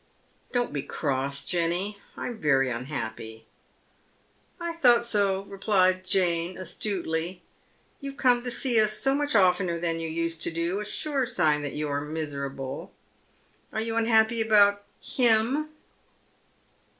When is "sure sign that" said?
10.85-11.73